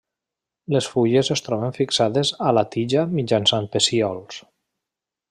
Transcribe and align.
Les 0.75 0.85
fulles 0.93 1.29
es 1.35 1.43
troben 1.47 1.75
fixades 1.75 2.31
a 2.51 2.55
la 2.59 2.63
tija 2.77 3.03
mitjançant 3.19 3.69
pecíols. 3.75 4.41